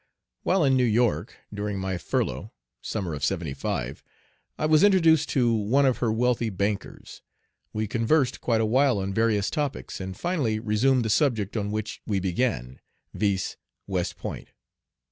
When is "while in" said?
0.41-0.75